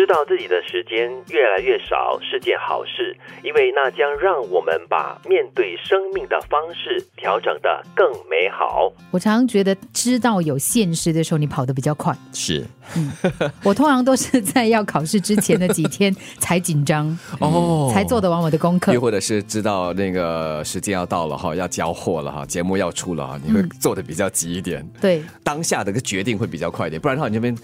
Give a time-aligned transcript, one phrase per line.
[0.00, 3.14] 知道自己的时间越来越少是件好事，
[3.44, 8.90] 因为那将让我们把面对生命的方式调整的更美好。
[9.10, 12.16] 我常常觉得，知道有现实的时候，你跑得比较快。
[12.32, 12.64] 是，
[13.62, 17.06] 我通常都是在要考试之前的几天才紧张，
[17.38, 19.00] 哦才做得完我的功课又。
[19.02, 24.82] 或者是知道那个时间要到了哈，要交货了哈，节目要出了哈，你会做的比较急一点。
[24.98, 27.54] 对，当下的个决定会比较快一点，不然的话你这边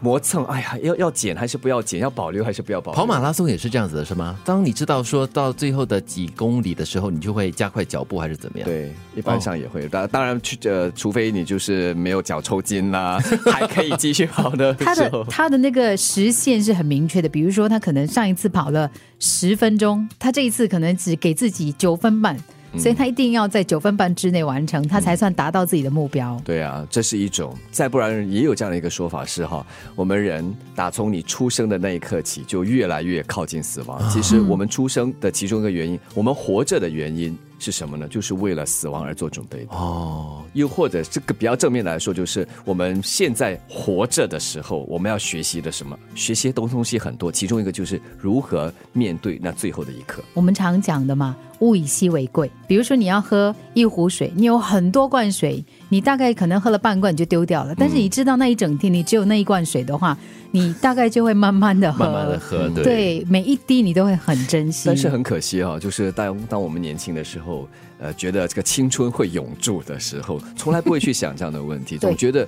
[0.00, 2.96] 磨蹭，哎呀，要要减还是不要减，要保留还是不要保留？
[2.96, 4.36] 跑马拉松也是这样子的，是吗？
[4.44, 9.86] 当你知道说到最后的几公里的时候，你就会加快脚步，还是怎么样？，对，一般上也会。
[9.88, 15.24] 当、当然去呃，除非你就是没有脚抽筋啦， 还可以继续跑的他的。
[15.30, 18.90] 他的那个时限是很明确的，比如说他可能上一次跑了
[19.20, 22.36] 十分钟，他这一次可能只给自己九分半，
[22.78, 26.40] 所以他一定要在九分半之内完成，他才算达到自己的目标。
[26.44, 27.56] 对啊，这是一种。
[27.70, 34.00] 再不然也有这样的一个说法是哈，我们人打从你出生的那一刻起，就越来越靠近死亡。
[34.10, 38.06] 其实我们出生的其中一个原因，我们活着的原因是什么呢？
[38.08, 39.74] 就是为了死亡而做准备的。
[39.74, 45.98] 哦，又或者这个比较正面来说，就是我们现在活着的时候，我们要学习的什么？
[46.14, 50.22] 学习东东西很多，其中一个就是如何面对那最后的一刻。
[50.34, 52.50] 我们常讲的嘛，物以稀为贵。
[52.68, 57.74] 比如说你要喝一壶水，你有很多罐水，你大概可能喝了半罐你就丢掉了。
[57.76, 60.16] 但是你知道那一整天你只有那一罐水的话，
[60.50, 62.84] 你大概就会慢慢的喝，慢慢的喝，对。
[62.84, 64.84] 对，每一滴你都会很珍惜。
[64.86, 72.46] 但是很可惜啊，就是当当我们年轻的时候，呃，觉得这个青春会永驻的时候，从来不会去想这样的问题， 对总觉得。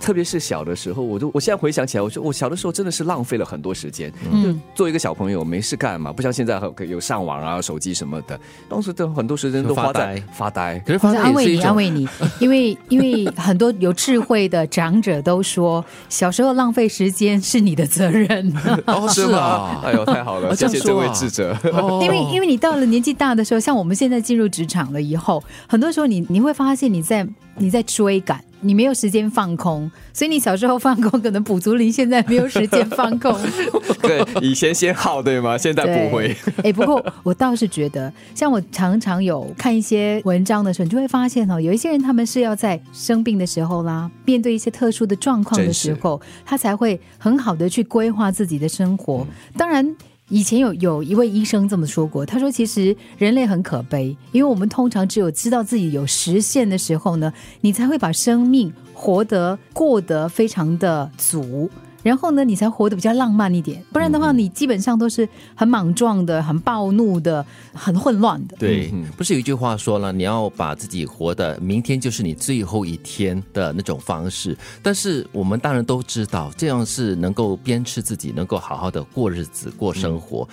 [0.00, 4.12] 特别是小的时候，我就我现在回想起来，我说我小的时候真的是浪费了很多时间。
[4.32, 10.78] 嗯，作为一个小朋友没事干嘛，不像现在有有上网啊、手机什么的，当时的很多时间都花在发呆。
[10.80, 12.08] 可是发呆是安慰你，安慰你，
[12.40, 18.52] 因为因为很多有智慧的长者都说，小时候浪费时间是你的责任，
[18.86, 21.56] 哦，是啊， 哎呦，太好了，谢谢这位智者。
[21.72, 28.42] 哦因为因为你到了年纪大的时候，像我们现在进入职场了以后，很多时候你你会发现你在你在追赶。
[28.60, 33.34] 你没有时间放空，所以你小时候放空可能补足了，你现在没有时间放空。
[34.02, 35.56] 对，以前先耗对吗？
[35.58, 36.36] 现在不会。
[36.64, 49.26] 哎，不过我倒是觉得，像我常常有看一些文章的时候，你就会发现哦，有一些人他们是要在生病的时候啦，面对一些特殊的状况的时候，他才会很好的去规划自己的生活。
[49.56, 49.96] 当然。
[50.30, 61.68] 以前有有一位医生这么说过，他说：“其实人类很可悲，因为我们通常只有知道自己有实现的时候呢，你才会把生命活得过得非常的足。”
[62.02, 68.56] 然后呢，你才活得比较浪漫一点，不然的话，你基本上都是很莽撞的、很暴怒的、很混乱的。
[68.58, 74.56] 对嗯，不是有一句话说了，你要把自己活的明天就是你最后一天的那种方式。
[74.82, 80.48] 但是我们当然都知道，这样是能够鞭笞自己，能够好好的过日子、过生活。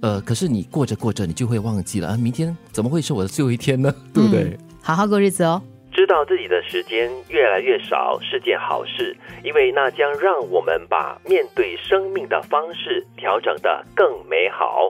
[0.00, 3.94] 呃，可是你过着过着，你就会忘记了啊，明天怎么会是我的最后一天呢？
[4.12, 4.58] 对不对？
[4.82, 5.60] 好好过日子哦。
[6.10, 14.78] 知道自己的时间越来越少是件好事，因为那将让我们把面对生命的方式调整的更美好。